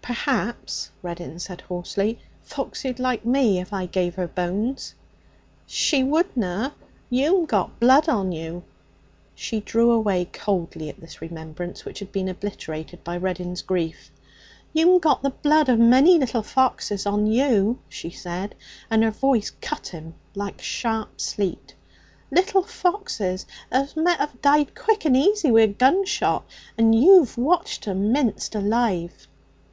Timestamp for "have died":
24.20-24.76